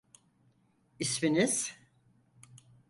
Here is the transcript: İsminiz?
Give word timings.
İsminiz? 0.99 1.73